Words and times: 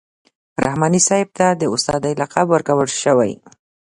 رحماني 0.65 0.99
صاحب 1.07 1.29
ته 1.37 1.47
د 1.61 1.63
استادۍ 1.75 2.13
لقب 2.21 2.45
ورکول 2.53 2.89
شوی. 3.03 3.31